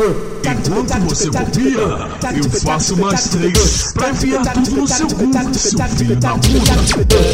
Enquanto 0.00 0.98
você 1.00 1.30
bobia, 1.30 2.08
eu 2.34 2.50
faço 2.62 2.96
mais 2.96 3.28
três 3.28 3.92
pra 3.92 4.08
enfiar 4.08 4.50
tudo 4.54 4.70
no 4.70 4.88
seu 4.88 5.06
cu, 5.08 5.30
seu 5.54 5.78
filho 5.88 6.16
da 6.16 6.30
puta. 6.30 6.72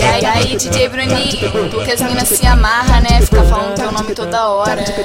E 0.01 0.27
aí, 0.27 0.57
DJ 0.57 0.89
Bruninho, 0.89 1.71
porque 1.71 1.93
as 1.93 2.01
meninas 2.01 2.29
se 2.29 2.45
amarram, 2.45 3.03
né? 3.03 3.21
Fica 3.21 3.45
falando 3.45 3.77
teu 3.77 3.93
nome 3.93 4.13
toda 4.15 4.49
hora. 4.49 4.83
DJ 4.83 5.05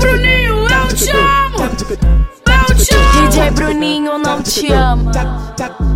Bruninho, 0.00 0.66
eu 0.66 0.88
te 0.96 1.10
amo! 1.10 2.33
DJ 3.44 3.50
Bruninho 3.50 4.16
não 4.18 4.42
te 4.42 4.72
ama, 4.72 5.12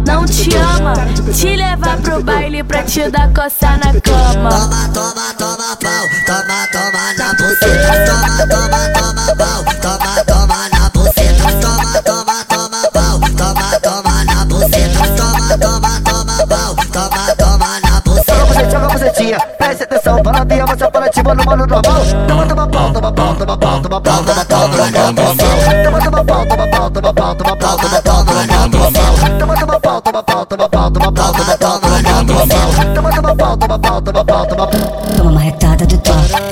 não 0.07 0.27
te 0.27 0.55
ama. 0.55 0.93
Te 1.33 1.57
levar 1.57 1.97
pro 1.99 2.23
baile 2.23 2.63
pra 2.63 2.83
te 2.83 3.11
dar 3.11 3.33
coça 3.33 3.71
na 3.79 3.99
cama. 4.01 4.51
Toma, 4.51 4.89
toma, 4.93 5.35
toma 5.39 5.77
pau, 5.77 6.07
toma, 6.27 6.67
toma 6.73 7.15
na 7.17 7.33
buceta, 7.33 7.93
toma, 8.07 8.29
toma, 8.49 8.81
toma 8.93 9.37
pau, 9.37 9.65
toma, 9.81 10.25
toma 10.27 10.69
na 10.69 10.91
buceta, 10.91 11.49
toma, 11.63 12.03
toma, 12.03 12.45
toma 12.45 12.91
pau, 12.93 13.19
toma, 13.37 13.81
toma 13.81 14.25
na 14.25 14.45
buceta, 14.45 15.05
toma, 15.17 15.59
toma, 15.59 16.01
toma 16.05 16.47
pau, 16.47 16.75
toma, 16.93 17.35
toma 17.37 17.81
na 17.81 18.01
buceta. 18.03 18.45
Você 18.45 18.71
joga 18.71 18.89
bucetinha, 18.89 19.39
preste 19.57 19.85
atenção, 19.85 20.23
para 20.23 20.45
minha 20.45 20.67
você 20.67 20.91
para 20.91 21.09
tipo 21.09 21.35
no 21.35 21.45
mano 21.45 21.67
normal. 21.67 22.03
Toma, 22.27 22.47
toma 22.47 22.67
pau, 22.69 22.93
toma 22.93 23.13
pau, 23.13 23.35
toma 23.35 23.57
pau, 23.57 23.81
toma 23.81 24.01
pau, 24.01 24.25
toma 24.25 24.45
pau, 24.45 24.69
toma 24.69 24.93
pau, 24.93 25.15
toma 25.15 25.37
pau. 25.37 25.59
Toma, 25.85 26.01
toma 26.03 26.25
pau, 26.25 26.47
toma 26.47 26.67
pau, 26.69 26.91
toma 26.91 27.15
pau, 27.15 27.35
toma 27.35 27.45
pau, 27.45 27.48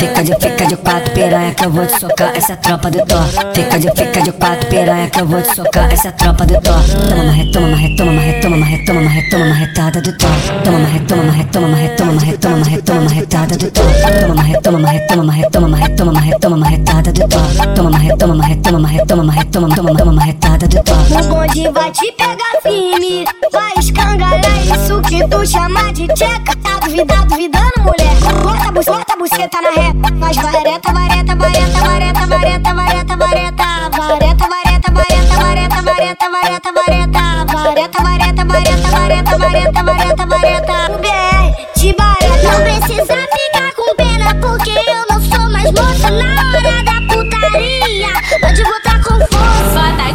Fica 0.06 0.22
de 0.22 0.34
fica 0.36 0.66
de 0.66 0.76
quatro 0.76 1.12
piranha 1.12 1.52
que 1.52 1.64
eu 1.64 1.70
vou 1.70 1.84
te 1.84 1.98
socar 1.98 2.32
essa 2.36 2.56
tropa 2.56 2.90
do 2.90 3.04
Thor. 3.06 3.26
Fica 3.52 3.78
de 3.78 3.90
fica 3.90 4.22
de 4.22 4.32
quatro 4.32 4.68
piranha 4.68 5.10
que 5.10 5.20
eu 5.20 5.26
vou 5.26 5.42
te 5.42 5.54
socar 5.54 5.92
essa 5.92 6.12
tropa 6.12 6.46
do 6.46 6.60
Thor. 6.60 6.80
Toma 7.08 7.24
marretoma, 7.24 7.76
retoma, 7.76 8.12
marretoma, 8.12 8.56
retoma, 8.56 9.00
marretoma, 9.00 9.46
marretada 9.46 10.00
do 10.00 10.16
Thor. 10.16 10.30
Toma 10.62 10.78
marretoma, 10.78 11.24
marretoma, 11.24 11.68
marretoma, 11.68 12.12
marretoma, 12.12 12.56
marretoma, 12.56 13.00
marretada 13.00 13.56
do 13.56 13.70
Thor. 13.72 13.84
Toma 14.20 14.34
marretoma, 14.36 14.88
retoma, 14.88 15.24
marretoma, 15.24 15.76
retoma, 15.76 16.12
marretoma, 16.12 16.56
marretada 16.56 17.12
do 17.12 17.28
Thor. 17.28 17.74
Toma 17.74 17.90
marretoma, 17.90 18.34
marretoma, 18.36 18.78
marretoma, 18.78 19.24
marretoma, 19.24 19.68
marretoma, 19.68 20.12
marretada 20.12 20.68
do 20.68 20.82
Thor. 20.84 20.96
O 20.96 21.28
bonde 21.28 21.68
vai 21.70 21.90
te 21.90 22.25
firme, 22.62 23.24
vai 23.52 23.72
escangalhar 23.78 24.62
isso 24.62 25.00
que 25.02 25.26
tu 25.28 25.46
chama 25.46 25.92
de 25.92 26.06
tcheca. 26.08 26.54
Tá 26.62 26.78
duvidando, 26.80 27.26
duvidando, 27.26 27.72
mulher? 27.80 28.16
Bota 28.42 28.72
buceta, 28.72 28.98
bota 28.98 29.16
buceta 29.16 29.62
na 29.62 29.70
reta. 29.70 30.08
Faz 30.20 30.36
vareta, 30.36 30.92
vareta, 30.92 31.36
vareta, 31.36 31.80
vareta, 31.80 32.26
vareta, 32.26 32.74
vareta, 32.74 33.16
vareta. 33.16 33.66
Vareta, 33.96 34.48
vareta, 34.48 34.90
vareta, 34.92 35.32
vareta, 35.36 35.82
vareta, 35.82 36.26
vareta, 36.30 36.72
vareta. 36.72 37.22
Vareta, 37.56 38.02
vareta, 38.02 38.44
vareta, 38.44 38.88
vareta, 38.90 39.38
vareta, 39.38 39.82
vareta, 39.82 40.26
vareta. 40.26 40.76
O 40.92 40.98
BR 40.98 41.46
de 41.76 41.92
bareta. 41.94 42.42
Não 42.42 42.58
precisa 42.62 43.16
ficar 43.36 43.72
com 43.74 43.94
pena, 43.96 44.34
porque 44.40 44.70
eu 44.70 45.04
não 45.10 45.20
sou 45.20 45.50
mais 45.50 45.70
moça 45.72 46.10
na 46.10 46.30
hora 46.50 46.82
da 46.84 47.14
putaria. 47.14 47.85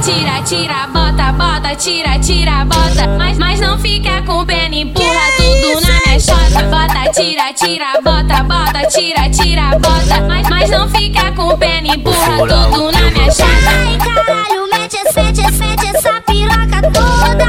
Tira, 0.01 0.41
tira, 0.41 0.87
bota, 0.87 1.31
bota, 1.33 1.75
tira, 1.75 2.17
tira, 2.19 2.65
bota. 2.65 3.07
Mas, 3.17 3.37
mas 3.37 3.59
não 3.59 3.77
fica 3.77 4.21
com 4.23 4.43
pena, 4.45 4.75
empurra 4.75 5.31
tudo 5.37 5.81
na 5.81 5.99
minha 6.05 6.19
chota. 6.19 6.63
Bota, 6.63 7.11
tira, 7.11 7.53
tira, 7.53 8.01
bota, 8.03 8.43
bota, 8.43 8.87
tira, 8.87 9.29
tira, 9.29 9.69
bota. 9.77 10.21
Mas, 10.27 10.49
mas 10.49 10.69
não 10.69 10.89
fica 10.89 11.31
com 11.33 11.55
pena, 11.57 11.95
empurra 11.95 12.37
tudo 12.71 12.91
na 12.91 13.11
minha 13.11 13.31
chota. 13.31 13.51
Vai 13.63 13.97
caralho, 13.97 14.67
mete, 14.71 14.97
mete, 15.15 15.51
mete 15.57 15.95
essa 15.95 16.21
piroca 16.21 16.81
toda. 16.91 17.45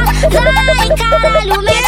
Vai 0.77 0.89
caralho, 0.97 1.63
mete 1.63 1.82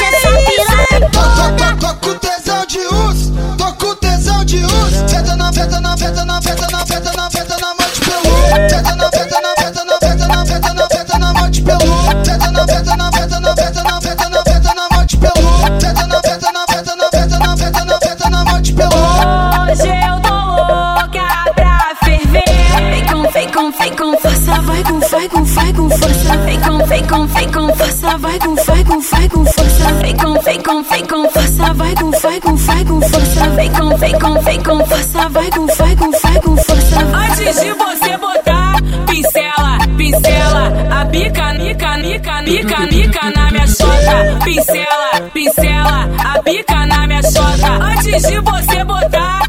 força. 26.24 26.36
Vem 26.38 26.60
com, 26.60 26.78
vem 26.86 27.06
com, 27.06 27.26
vem 27.26 27.52
com 27.52 27.74
força, 27.74 28.18
vai 28.18 28.38
com, 28.38 28.54
vai 28.54 28.84
com, 28.84 29.00
vai 29.00 29.28
com 29.28 29.44
força. 29.44 29.94
Vem 30.00 30.16
com, 30.16 30.40
vem 30.40 30.62
com, 30.62 30.82
vem 30.82 31.06
com 31.06 31.30
força, 31.30 31.74
vai 31.74 31.94
com, 31.94 32.10
vai 32.10 32.40
com, 32.40 32.56
vai 32.56 32.84
com 32.84 33.00
força. 33.00 33.50
Vem 33.50 33.70
com, 33.70 33.96
vem 33.96 34.18
com, 34.18 34.40
vem 34.40 34.62
com 34.62 34.86
força, 34.86 35.28
vai 35.28 35.50
com, 35.50 35.66
vai 35.66 35.96
com, 35.96 36.10
vai 36.10 36.40
com 36.40 36.56
força. 36.56 36.98
Antes 37.00 37.60
de 37.60 37.72
você 37.72 38.16
botar, 38.16 38.76
pincela, 39.06 39.78
pincela, 39.96 40.72
a 40.90 41.04
bica, 41.04 41.54
mica, 41.54 41.96
mica, 41.98 42.42
mica, 42.42 42.80
mica 42.80 43.30
na 43.30 43.50
minha 43.50 43.66
chota. 43.66 44.44
Pincela, 44.44 45.30
pincela, 45.32 46.08
a 46.18 46.42
bica 46.42 46.86
na 46.86 47.06
minha 47.06 47.22
chota. 47.22 47.68
Antes 47.82 48.22
de 48.22 48.40
você 48.40 48.84
botar, 48.84 49.42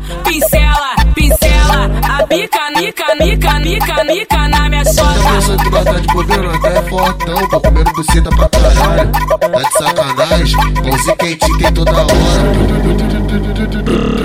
mica, 3.14 3.60
mica, 3.60 3.60
mica, 3.60 4.04
mica 4.04 4.48
na 4.48 4.70
minha 4.70 4.84
chota. 4.84 5.36
Pessoa 5.36 5.58
que 5.58 5.70
gosta 5.70 6.02
de 6.02 6.08
poder 6.08 6.46
até 6.46 6.78
é 6.78 6.82
fortão, 6.84 7.48
tô 7.50 7.62
comendo 7.62 7.92
buceta 7.92 8.30
pra 8.30 8.50
caralho. 8.50 9.12
Tá 9.12 9.48
de 9.48 9.74
sacanagem, 9.74 10.74
pãozinho 10.74 11.16
quentinho 11.18 11.58
tem 11.60 11.74
toda 11.74 11.92
hora. 11.92 13.16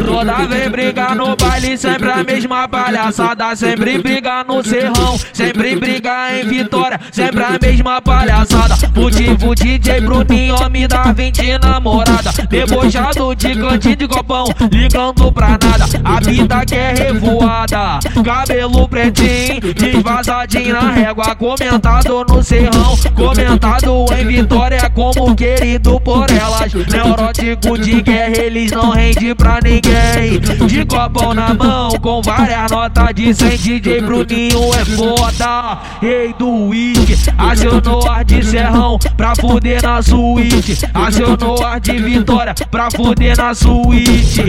Toda 0.07 0.47
vez 0.47 0.69
briga 0.69 1.15
no 1.15 1.37
baile, 1.37 1.79
sempre 1.79 2.11
a 2.11 2.23
mesma 2.23 2.69
palhaçada. 2.69 3.55
Sempre 3.57 3.99
briga 3.99 4.45
no 4.45 4.63
serrão, 4.63 5.19
sempre 5.33 5.77
briga 5.77 6.39
em 6.39 6.47
vitória. 6.47 7.01
Sempre 7.11 7.45
a 7.45 7.59
mesma 7.61 8.03
palhaçada. 8.03 8.77
Motivo 8.95 9.55
DJ 9.55 10.01
Bruninho, 10.01 10.57
me 10.71 10.87
dá 10.87 11.13
20 11.13 11.59
namorada. 11.59 12.33
Debochado 12.49 13.35
de 13.35 13.55
cantinho 13.55 13.97
de 13.97 14.09
copão, 14.09 14.45
ligando 14.71 15.33
pra 15.33 15.51
nada. 15.51 15.87
A 16.05 16.21
vida 16.21 16.67
que 16.67 16.75
é 16.75 16.93
revoada, 16.93 18.01
cabelo 18.25 18.70
pretinho, 18.89 19.75
desvazadinho 19.75 20.75
na 20.75 20.91
régua. 20.91 21.35
Comentado 21.35 22.25
no 22.29 22.43
serrão, 22.43 22.97
comentado 23.15 24.07
em 24.19 24.27
vitória, 24.27 24.91
como 24.91 25.35
querido 25.35 26.01
por 26.01 26.27
elas. 26.31 26.73
Neurótico 26.73 27.79
de 27.79 28.03
guerra, 28.03 28.37
eles 28.39 28.71
não 28.73 28.91
rendem 28.91 29.35
pra 29.35 29.59
ninguém. 29.63 30.41
De 30.67 30.85
copão 30.85 31.35
na 31.35 31.55
mão, 31.55 31.91
com 32.01 32.23
várias 32.23 32.71
notas 32.71 33.15
de 33.15 33.35
100. 33.35 33.59
DJ 33.59 34.01
Bruninho 34.03 34.75
é 34.75 34.85
foda. 34.85 35.79
Rei 36.01 36.35
do 36.39 36.49
uísque, 36.69 37.31
acionou 37.37 38.09
ar 38.09 38.25
de 38.25 38.45
serrão 38.45 38.99
pra 39.17 39.35
fuder 39.37 39.83
na 39.83 40.03
suíte. 40.03 40.79
Acionou 40.93 41.65
ar 41.65 41.81
de 41.81 41.99
vitória 41.99 42.55
pra 42.71 42.91
fuder 42.91 43.37
na 43.37 43.55
suíte. 43.55 44.43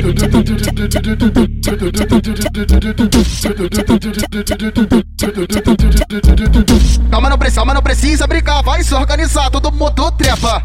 Calma, 7.09 7.29
não 7.29 7.38
precisa, 7.38 7.61
calma, 7.61 7.73
não 7.73 7.81
precisa 7.81 8.27
brigar, 8.27 8.63
vai 8.63 8.83
se 8.83 8.94
organizar, 8.94 9.49
todo 9.49 9.72
mundo 9.72 10.11
trepa. 10.11 10.61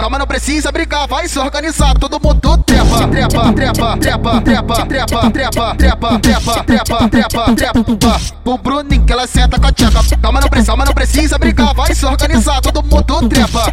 Calma, 0.00 0.18
não 0.18 0.26
precisa 0.26 0.70
brigar, 0.72 1.06
vai 1.06 1.28
se 1.28 1.38
organizar, 1.38 1.94
todo 1.98 2.20
mundo 2.20 2.58
trepa. 2.58 2.59
Trepa, 3.08 3.52
trepa, 3.52 3.96
trepa, 3.96 4.40
trepa, 4.42 4.86
trepa, 4.86 5.30
trepa, 5.30 5.30
trepa, 5.30 6.18
trepa, 6.20 6.64
trepa, 6.64 7.08
trepa, 7.08 7.54
trepa. 7.54 8.20
O 8.44 8.58
Bruninho 8.58 9.04
que 9.04 9.12
ela 9.12 9.26
senta 9.26 9.58
com 9.58 9.66
a 9.66 9.72
tcheca. 9.72 10.00
Calma, 10.20 10.40
não 10.40 10.48
precisa, 10.48 10.66
calma, 10.66 10.84
não 10.84 10.92
precisa 10.92 11.38
brigar, 11.38 11.74
vai 11.74 11.94
se 11.94 12.04
organizar, 12.04 12.60
todo 12.60 12.82
mundo 12.82 13.28
trepa. 13.28 13.72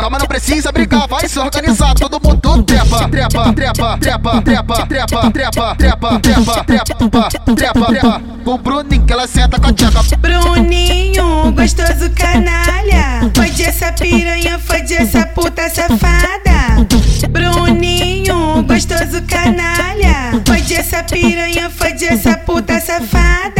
Calma, 0.00 0.18
não 0.18 0.26
precisa 0.26 0.70
brigar, 0.70 1.08
vai 1.08 1.28
se 1.28 1.38
organizar, 1.38 1.94
todo 1.94 2.20
mundo 2.22 2.62
trepa. 2.62 3.08
Trepa, 3.08 3.52
trepa, 3.52 3.98
trepa, 3.98 4.40
trepa, 4.42 4.42
trepa, 4.42 5.30
trepa, 5.30 5.74
trepa, 5.76 6.20
trepa, 6.20 6.64
trepa, 6.64 7.28
trepa, 7.56 7.86
trepa. 7.86 8.22
O 8.44 8.58
Bruninho 8.58 9.04
que 9.04 9.12
ela 9.12 9.26
senta 9.26 9.58
com 9.58 9.66
a 9.66 9.72
tcheca. 9.72 10.16
Bruninho, 10.18 11.52
gostoso 11.52 12.10
canalha. 12.10 13.30
Fode 13.34 13.62
essa 13.62 13.92
piranha, 13.92 14.58
fode 14.58 14.94
essa 14.94 15.26
puta 15.26 15.68
safada. 15.68 16.47
Canalha. 19.22 20.42
Fode 20.46 20.74
essa 20.74 21.02
piranha, 21.02 21.70
fode 21.70 22.04
essa 22.04 22.36
puta 22.36 22.80
safada. 22.80 23.57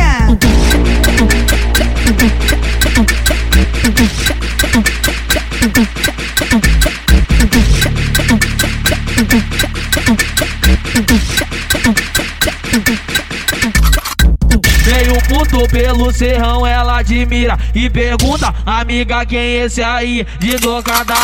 Serrão 16.19 16.67
ela 16.67 16.99
admira 16.99 17.57
e 17.73 17.89
pergunta, 17.89 18.53
amiga, 18.67 19.25
quem 19.25 19.39
é 19.39 19.65
esse 19.65 19.81
aí? 19.81 20.27
De 20.41 20.57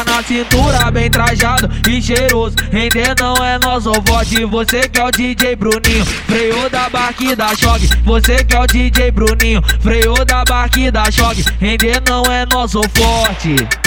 na 0.07 0.23
cintura, 0.23 0.91
bem 0.91 1.11
trajado 1.11 1.69
e 1.89 2.01
cheiroso. 2.01 2.55
Render 2.71 3.15
não 3.21 3.35
é 3.45 3.59
nosso 3.59 3.93
forte, 4.07 4.45
você 4.45 4.89
que 4.89 5.01
é 5.01 5.05
o 5.05 5.11
DJ 5.11 5.57
Bruninho. 5.57 6.05
Freio 6.05 6.71
da 6.71 6.89
barque 6.89 7.35
da 7.35 7.55
choque, 7.57 7.89
você 8.05 8.45
que 8.45 8.55
é 8.55 8.61
o 8.61 8.67
DJ 8.67 9.11
Bruninho. 9.11 9.61
Freio 9.81 10.25
da 10.25 10.45
barque 10.45 10.91
da 10.91 11.11
choque, 11.11 11.45
render 11.59 12.01
não 12.09 12.23
é 12.25 12.47
nosso 12.47 12.81
forte. 12.95 13.84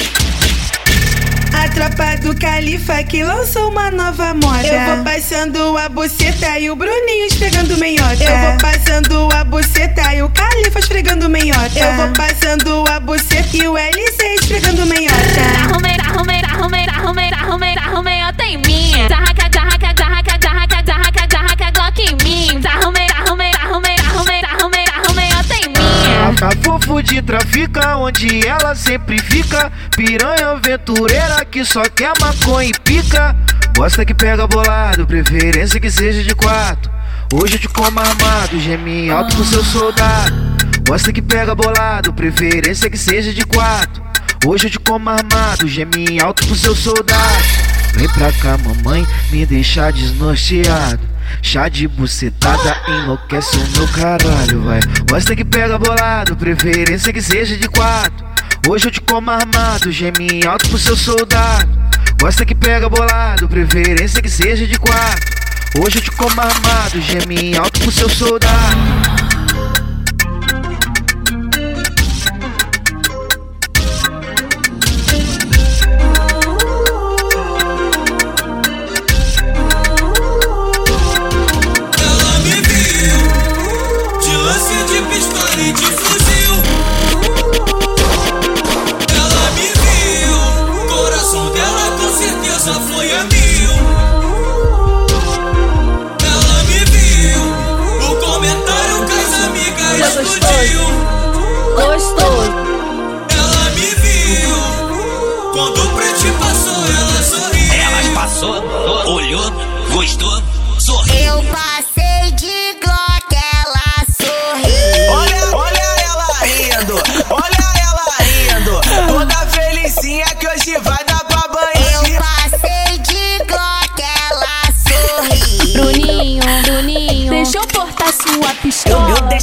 A 1.54 1.70
tropa 1.70 2.18
do 2.22 2.36
Califa 2.40 3.04
que 3.04 3.24
lançou 3.24 3.70
uma 3.70 3.92
nova 3.92 4.34
moda. 4.34 4.68
Eu 4.68 4.96
vou 4.96 5.04
passando 5.04 5.78
a 5.78 5.90
buceta 5.90 6.60
e 6.60 6.70
o 6.70 6.76
Bruninho 6.76 7.28
esfregando 7.28 7.78
meiota. 7.78 8.24
Eu 8.24 8.40
vou 8.40 8.58
passando 8.58 9.30
a 9.34 9.44
buceta 9.44 10.14
e 10.14 10.22
o 10.22 10.30
Califa 10.30 10.80
esfregando 10.80 11.30
meiota. 11.30 11.80
Eu 11.80 11.94
vou 11.94 12.10
passando 12.14 12.84
a 12.90 13.00
buceta 13.00 13.58
e 13.58 13.68
o 13.68 13.78
LC 13.78 14.36
esfregando 14.42 14.86
meiota. 14.86 15.16
Arrumei, 15.70 15.98
arrumei, 16.00 16.42
arrumei, 16.44 16.86
arrumei, 16.88 17.30
arrumei, 17.34 17.76
arrumei, 17.78 18.22
eu 18.24 18.34
tenho 18.34 18.60
minha. 18.62 19.08
Zarraca, 19.08 19.50
A 26.40 26.52
fofo 26.64 27.02
de 27.02 27.20
trafica, 27.20 27.98
onde 27.98 28.46
ela 28.48 28.76
sempre 28.76 29.18
fica. 29.18 29.72
Piranha 29.96 30.52
aventureira 30.52 31.44
que 31.44 31.66
só 31.66 31.82
quer 31.86 32.14
maconha 32.22 32.70
e 32.70 32.80
pica. 32.80 33.36
Gosta 33.76 34.06
que 34.06 34.14
pega 34.14 34.46
bolado, 34.46 35.08
preferência 35.08 35.80
que 35.80 35.90
seja 35.90 36.24
de 36.24 36.36
quatro. 36.36 36.92
Hoje 37.34 37.56
eu 37.56 37.60
te 37.60 37.68
como 37.68 38.00
armado, 38.00 38.60
geme 38.60 39.10
alto 39.10 39.36
pro 39.36 39.46
seu 39.46 39.64
soldado. 39.64 40.36
Gosta 40.88 41.12
que 41.12 41.24
pega 41.24 41.56
bolado, 41.56 42.14
preferência 42.14 42.88
que 42.88 42.98
seja 42.98 43.34
de 43.34 43.44
quatro. 43.44 44.04
Hoje 44.46 44.68
eu 44.68 44.72
te 44.72 44.80
como 44.80 45.10
armado, 45.10 45.68
geme 45.68 46.20
alto 46.22 46.46
pro 46.46 46.56
seu 46.56 46.76
soldado. 46.76 47.44
Vem 47.94 48.08
pra 48.10 48.32
cá, 48.34 48.60
mamãe, 48.60 49.08
me 49.32 49.44
deixar 49.44 49.92
desnorteado. 49.92 51.17
Chá 51.42 51.70
de 51.70 51.88
bucetada 51.88 52.82
enlouquece 52.88 53.58
o 53.58 53.68
meu 53.78 53.88
caralho, 53.90 54.62
vai. 54.64 54.80
Gosta 55.10 55.36
que 55.36 55.46
pega 55.46 55.78
bolado, 55.78 56.36
preferência 56.36 57.14
que 57.14 57.22
seja 57.22 57.58
de 57.58 57.68
quatro. 57.68 58.26
Hoje 58.68 58.88
eu 58.88 58.92
te 58.92 59.02
como 59.02 59.32
armado, 59.32 59.92
geme 59.92 60.46
alto 60.46 60.68
pro 60.70 60.78
seu 60.78 60.98
soldado. 60.98 61.70
Gosta 62.20 62.46
que 62.46 62.56
pega 62.56 62.90
bolado, 62.90 63.48
preferência 63.48 64.22
que 64.22 64.30
seja 64.30 64.68
de 64.68 64.78
quatro. 64.78 65.38
Hoje 65.80 66.00
eu 66.00 66.02
te 66.02 66.12
como 66.12 66.42
armado, 66.42 67.02
geme 67.02 67.56
alto 67.58 67.80
pro 67.80 67.92
seu 67.92 68.10
soldado. 68.10 69.07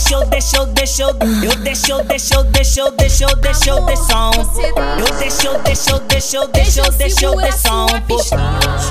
deixou, 0.05 0.27
deixou, 0.27 0.67
deixou, 0.67 1.09
eu 1.43 1.57
deixou, 1.57 2.05
deixou, 2.05 2.45
deixou, 2.45 2.91
deixou, 2.91 3.37
deixou 3.37 3.87
de 3.87 3.97
som. 3.97 4.31
Eu 4.99 5.19
deixou, 5.19 5.59
deixou, 5.61 5.99
deixou, 6.01 6.47
deixou, 6.49 6.91
deixou 6.93 7.37
de 7.37 7.53
som. 7.53 7.87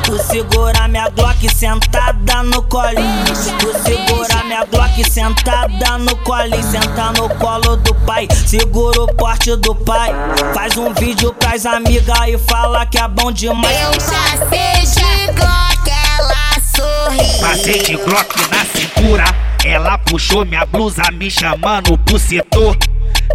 Tu 0.06 0.24
segura 0.24 0.88
minha 0.88 1.10
Glock 1.10 1.48
sentada 1.56 2.44
no 2.44 2.63
colinho. 2.63 3.25
Tu 3.60 3.74
segura 3.83 4.44
minha 4.45 4.65
Glock 4.65 5.12
sentada 5.12 5.98
no 6.00 6.15
colinho, 6.24 6.63
senta 6.63 7.12
no 7.12 7.30
colo 7.36 7.75
do 7.77 7.94
pai, 7.94 8.27
segura 8.48 9.04
o 9.04 9.07
porte 9.13 9.56
do 9.57 9.75
pai. 9.75 10.12
Faz 10.56 10.77
um 10.77 10.92
vídeo 10.95 11.31
pras 11.33 11.68
amigas 11.68 12.18
e 12.27 12.38
fala 12.39 12.88
que 12.88 12.98
é 12.98 13.07
bom 13.07 13.31
demais. 13.31 13.80
Eu 13.81 13.94
já 13.94 14.48
sei 14.50 14.81
de 14.81 15.33
Glock, 15.33 15.92
ela 16.18 16.54
sorri. 16.75 17.39
Passei 17.39 17.83
de 17.83 17.98
Glock 17.98 18.36
na 18.50 18.65
cintura. 18.65 19.52
Ela 19.65 19.98
puxou 19.98 20.44
minha 20.45 20.65
blusa 20.65 21.04
me 21.13 21.31
chamando 21.31 21.98
pro 22.00 22.19
setor. 22.19 22.75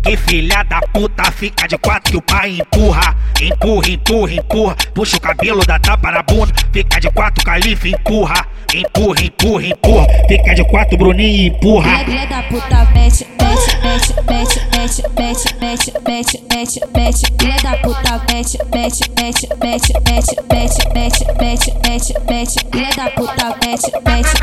Que 0.02 0.14
filha 0.16 0.62
da 0.64 0.80
puta 0.92 1.30
fica 1.32 1.66
de 1.66 1.78
quatro 1.78 2.12
que 2.12 2.18
o 2.18 2.22
pai 2.22 2.58
empurra. 2.60 3.16
Empurra, 3.40 3.88
empurra, 3.88 4.34
empurra. 4.34 4.76
Puxa 4.94 5.16
o 5.16 5.20
cabelo 5.20 5.64
da 5.64 5.78
tapa 5.78 6.10
na 6.10 6.22
bunda. 6.22 6.52
Fica 6.72 7.00
de 7.00 7.10
quatro, 7.10 7.42
califa, 7.44 7.88
empurra. 7.88 8.46
Empurra, 8.74 9.22
empurra, 9.22 9.66
empurra. 9.66 10.06
Fica 10.28 10.54
de 10.54 10.64
quatro, 10.64 10.98
Bruninho, 10.98 11.54
empurra. 11.54 12.04
Filha 12.04 12.26
da 12.26 12.42
puta, 12.42 12.84
mete, 12.92 13.26
mete, 13.40 13.78
mete, 13.82 14.14
mete, 14.28 14.60
mete, 14.76 15.08
mete, 15.18 15.54
mete, 15.58 15.92
mete, 16.06 16.42
mete, 16.52 16.80
mete. 16.94 17.26
Filha 17.40 17.56
da 17.62 17.72
puta, 17.78 18.20
mete, 18.30 18.58
mete, 18.74 19.08
mete, 19.16 19.48
mete, 19.62 19.92
mete, 20.06 20.34
mete, 20.52 20.82
mete, 20.94 21.24
mete, 21.40 21.72
mete, 21.88 22.12
mete. 22.28 22.58
Filha 22.70 22.90
da 22.94 23.08
puta, 23.12 23.46
mete, 23.64 23.90
mete. 24.04 24.36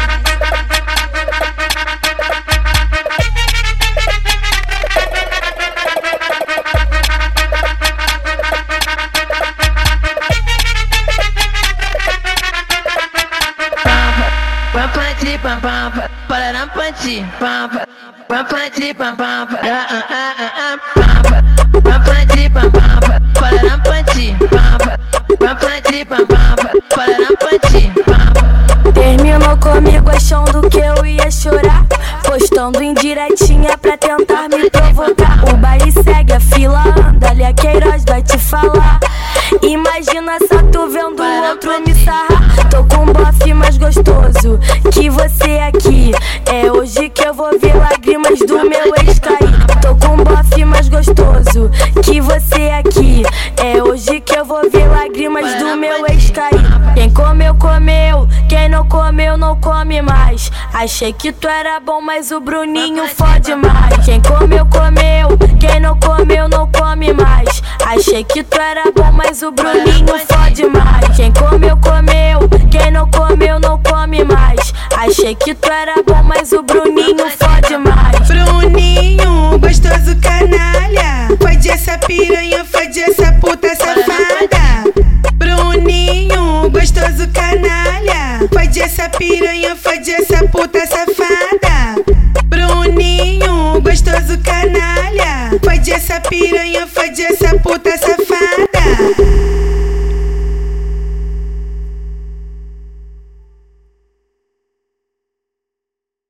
Panti 15.36 15.38
pam 15.38 15.60
pam 15.60 15.92
pararam 16.27 16.70
panti 16.70 17.25
pam 17.39 17.70
pam 18.27 18.46
panti 18.46 18.94
pam 18.94 19.15
pam 19.15 19.48
pam 19.48 19.58
ah 19.63 19.86
ah 19.89 20.04
ah 20.10 20.34
ah 20.39 20.77
ah 21.86 22.00
panti 22.06 22.50
pam 22.50 22.72
pam 22.72 23.00
pararam 23.34 23.82
panti 23.84 24.36
pam 24.39 24.80
pam 25.39 25.58
panti 25.58 26.06
pam 26.06 26.25
pam 26.27 26.56
pararam 26.89 27.36
panti 27.39 27.92
pam 28.06 28.36
Terminou 28.94 29.58
comigo 29.58 30.10
achando 30.10 30.62
que 30.70 30.77
eu 30.77 31.06
ia 31.06 31.30
chorar. 31.30 31.86
Postando 32.24 32.82
indiretinha 32.82 33.77
pra 33.77 33.98
tentar 33.98 34.48
me 34.48 34.70
provocar. 34.70 35.44
O 35.51 35.58
baile 35.58 35.92
segue, 35.92 36.34
a 36.34 36.39
fila 36.39 36.84
anda, 37.10 37.30
ali 37.30 37.44
a 37.44 37.54
Queiroz 37.54 38.04
vai 38.08 38.22
te 38.22 38.38
falar. 38.38 39.00
Imagina 39.63 40.38
só 40.48 40.62
tu 40.72 40.88
vendo 40.88 41.22
o 41.22 41.50
outro 41.50 41.72
me 41.82 41.94
sarrar. 41.96 42.46
Mais 43.75 43.77
gostoso 43.77 44.60
que 44.91 45.10
você 45.10 45.60
aqui. 45.60 46.12
É 46.46 46.72
hoje 46.72 47.10
que 47.10 47.25
eu 47.25 47.34
vou 47.34 47.58
ver 47.60 47.75
lágrimas 47.75 48.39
do 48.39 48.55
meu 48.67 48.94
ex 48.98 49.04
não 59.46 59.56
come 59.58 60.02
mais. 60.02 60.52
Achei 60.74 61.14
que 61.14 61.32
tu 61.32 61.48
era 61.48 61.80
bom, 61.80 62.02
mas 62.02 62.32
o 62.32 62.40
Bruninho 62.40 63.08
fode 63.10 63.54
mais. 63.54 64.04
Quem 64.04 64.20
comeu, 64.20 64.66
comeu. 64.66 65.38
Quem 65.60 65.80
não 65.80 66.00
comeu, 66.00 66.50
não 66.50 66.68
come 66.72 67.14
mais. 67.14 67.62
Achei 67.86 68.24
que 68.24 68.42
tu 68.42 68.60
era 68.60 68.86
bom, 68.92 69.12
mas 69.12 69.44
o 69.44 69.52
Bruninho 69.52 70.18
fode 70.28 70.66
mais. 70.66 71.16
Quem 71.16 71.32
comeu, 71.32 71.78
comeu. 71.78 72.50
Quem 72.72 72.90
não 72.90 73.08
comeu, 73.12 73.60
não 73.60 73.80
come 73.84 74.24
mais. 74.24 74.74
Achei 74.98 75.36
que 75.36 75.54
tu 75.54 75.72
era 75.72 75.94
bom, 76.02 76.24
mas 76.24 76.52
o 76.52 76.64
Bruninho 76.64 77.30
fode 77.30 77.78
mais. 77.78 78.28
Bruninho, 78.28 79.60
gostoso 79.60 80.16
canalha. 80.22 81.28
Fode 81.40 81.70
essa 81.70 82.00
piranha, 82.00 82.66
fode 82.66 83.00
essa 83.00 83.32
puta 83.34 83.75
safada. 83.75 84.92
Bruninho, 85.36 86.68
gostoso 86.72 87.28
canalha 87.32 87.95
piranha 89.17 89.75
fode 89.75 90.12
essa 90.12 90.48
puta, 90.48 90.77
essa 90.77 91.05